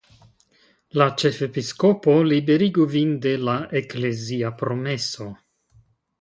La 1.01 1.05
ĉefepiskopo 1.23 2.15
liberigu 2.29 2.87
vin 2.95 3.13
de 3.27 3.35
la 3.49 3.59
eklezia 3.83 4.53
promeso. 4.63 5.29